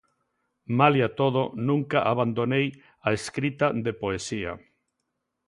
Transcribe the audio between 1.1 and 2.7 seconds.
todo, nunca abandonei